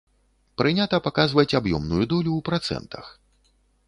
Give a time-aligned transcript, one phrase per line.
[0.59, 3.05] Прынята паказваць аб'ёмную долю ў працэнтах.